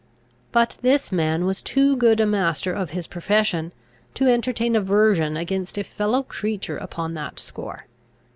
[0.51, 3.71] But this man was too good a master of his profession,
[4.15, 7.85] to entertain aversion against a fellow creature upon that score.